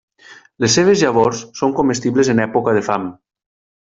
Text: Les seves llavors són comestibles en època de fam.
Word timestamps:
Les 0.63 0.77
seves 0.77 1.03
llavors 1.03 1.43
són 1.61 1.75
comestibles 1.83 2.31
en 2.35 2.41
època 2.49 2.75
de 2.79 2.83
fam. 2.89 3.07